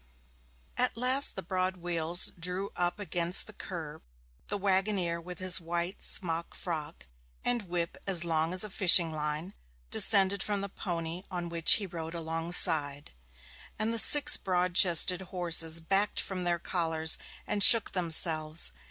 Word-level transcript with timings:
At 0.77 0.97
last 0.97 1.35
the 1.35 1.43
broad 1.43 1.77
wheels 1.77 2.31
drew 2.39 2.71
up 2.75 2.97
against 2.97 3.45
the 3.45 3.53
kerb, 3.53 4.01
the 4.47 4.57
waggoner 4.57 5.21
with 5.21 5.37
his 5.37 5.61
white 5.61 6.01
smock 6.01 6.55
frock, 6.55 7.05
and 7.45 7.67
whip 7.69 7.97
as 8.07 8.23
long 8.25 8.51
as 8.51 8.63
a 8.63 8.71
fishing 8.71 9.11
line, 9.11 9.53
descended 9.91 10.41
from 10.41 10.61
the 10.61 10.69
pony 10.69 11.21
on 11.29 11.49
which 11.49 11.73
he 11.73 11.85
rode 11.85 12.15
alongside, 12.15 13.11
and 13.77 13.93
the 13.93 13.99
six 13.99 14.37
broad 14.37 14.73
chested 14.73 15.21
horses 15.21 15.79
backed 15.79 16.19
from 16.19 16.45
their 16.45 16.57
collars 16.57 17.19
and 17.45 17.63
shook 17.63 17.91
themselves. 17.91 18.71